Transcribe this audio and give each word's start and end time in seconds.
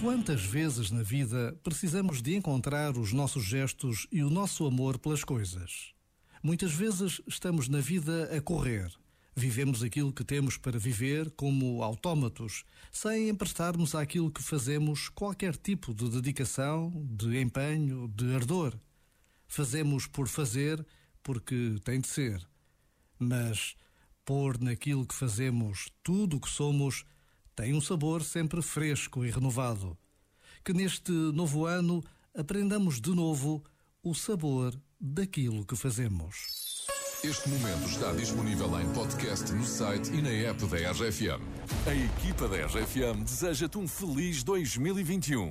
Quantas 0.00 0.42
vezes 0.42 0.90
na 0.90 1.02
vida 1.02 1.54
precisamos 1.62 2.22
de 2.22 2.34
encontrar 2.34 2.96
os 2.96 3.12
nossos 3.12 3.44
gestos 3.44 4.06
e 4.10 4.22
o 4.22 4.30
nosso 4.30 4.66
amor 4.66 4.98
pelas 4.98 5.22
coisas? 5.24 5.92
Muitas 6.42 6.72
vezes 6.72 7.20
estamos 7.26 7.68
na 7.68 7.80
vida 7.80 8.34
a 8.34 8.40
correr. 8.40 8.90
Vivemos 9.36 9.82
aquilo 9.82 10.10
que 10.10 10.24
temos 10.24 10.56
para 10.56 10.78
viver 10.78 11.30
como 11.32 11.82
autómatos, 11.82 12.64
sem 12.90 13.28
emprestarmos 13.28 13.94
àquilo 13.94 14.30
que 14.30 14.42
fazemos 14.42 15.10
qualquer 15.10 15.54
tipo 15.54 15.92
de 15.92 16.08
dedicação, 16.08 16.90
de 17.10 17.38
empenho, 17.38 18.08
de 18.08 18.34
ardor. 18.34 18.74
Fazemos 19.46 20.06
por 20.06 20.28
fazer, 20.28 20.82
porque 21.22 21.76
tem 21.84 22.00
de 22.00 22.08
ser. 22.08 22.42
Mas 23.18 23.76
pôr 24.24 24.58
naquilo 24.58 25.06
que 25.06 25.14
fazemos 25.14 25.90
tudo 26.02 26.38
o 26.38 26.40
que 26.40 26.48
somos 26.48 27.04
tem 27.60 27.74
um 27.74 27.80
sabor 27.80 28.24
sempre 28.24 28.62
fresco 28.62 29.22
e 29.22 29.30
renovado. 29.30 29.94
Que 30.64 30.72
neste 30.72 31.12
novo 31.12 31.66
ano 31.66 32.02
aprendamos 32.34 32.98
de 33.02 33.10
novo 33.10 33.62
o 34.02 34.14
sabor 34.14 34.74
daquilo 34.98 35.66
que 35.66 35.76
fazemos. 35.76 36.86
Este 37.22 37.50
momento 37.50 37.86
está 37.86 38.12
disponível 38.12 38.80
em 38.80 38.90
podcast 38.94 39.52
no 39.52 39.66
site 39.66 40.10
e 40.10 40.22
na 40.22 40.30
app 40.30 40.64
da 40.68 40.90
RFM. 40.90 41.42
A 41.86 41.94
equipa 41.94 42.48
da 42.48 42.64
RFM 42.64 43.24
deseja-te 43.24 43.76
um 43.76 43.86
feliz 43.86 44.42
2021. 44.42 45.50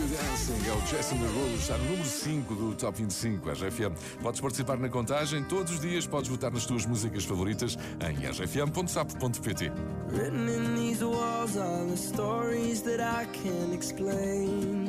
É 0.00 0.72
o 0.72 0.80
Jason 0.82 1.16
Derulo, 1.16 1.56
está 1.56 1.76
no 1.76 1.84
número 1.84 2.04
5 2.04 2.54
do 2.54 2.74
Top 2.76 2.96
25 2.96 3.50
RFM. 3.50 3.92
Podes 4.22 4.40
participar 4.40 4.78
na 4.78 4.88
contagem, 4.88 5.42
todos 5.42 5.72
os 5.72 5.80
dias 5.80 6.06
podes 6.06 6.30
votar 6.30 6.52
nas 6.52 6.64
tuas 6.64 6.86
músicas 6.86 7.24
favoritas 7.24 7.76
em 8.08 8.24
rfm.sapo.pt. 8.24 9.72
Written 10.10 10.48
in 10.48 10.76
these 10.76 11.04
walls 11.04 11.56
are 11.56 11.84
the 11.86 11.96
stories 11.96 12.82
that 12.82 13.00
I 13.00 13.26
can't 13.32 13.74
explain. 13.74 14.88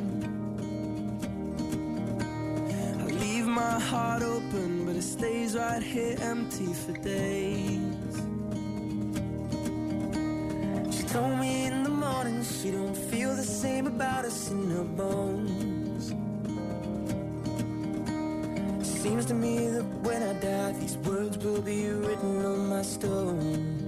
I 3.00 3.10
leave 3.10 3.48
my 3.48 3.80
heart 3.80 4.22
open, 4.22 4.84
but 4.86 4.94
it 4.94 5.02
stays 5.02 5.56
right 5.56 5.82
here 5.82 6.16
empty 6.22 6.72
for 6.72 6.92
days. 7.02 7.80
She 10.94 11.02
told 11.08 11.36
me 11.40 11.66
in 11.66 11.82
the 11.82 11.90
morning 11.90 12.44
she 12.44 12.70
don't 12.70 12.96
feel 12.96 13.19
the 13.40 13.46
same 13.46 13.86
about 13.86 14.26
us 14.26 14.50
in 14.50 14.76
our 14.76 14.84
bones. 14.84 16.10
It 18.82 18.86
seems 19.02 19.24
to 19.26 19.34
me 19.34 19.66
that 19.68 19.84
when 20.06 20.22
I 20.22 20.34
die, 20.34 20.72
these 20.72 20.98
words 20.98 21.38
will 21.38 21.62
be 21.62 21.88
written 21.88 22.44
on 22.44 22.68
my 22.68 22.82
stone. 22.82 23.78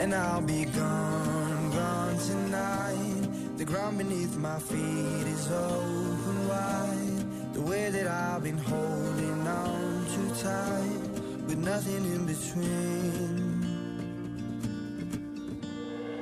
And 0.00 0.12
I'll 0.12 0.40
be 0.42 0.64
gone, 0.64 1.70
gone 1.70 2.18
tonight. 2.18 3.58
The 3.58 3.64
ground 3.64 3.98
beneath 3.98 4.36
my 4.36 4.58
feet 4.58 5.26
is 5.36 5.48
open 5.52 6.48
wide. 6.48 7.54
The 7.54 7.60
way 7.60 7.90
that 7.90 8.08
I've 8.08 8.42
been 8.42 8.58
holding 8.58 9.46
on 9.46 10.06
too 10.14 10.30
tight, 10.42 11.02
with 11.46 11.58
nothing 11.58 12.04
in 12.14 12.26
between. 12.26 13.60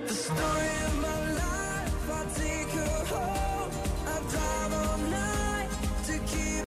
The 0.06 0.14
story. 0.14 0.71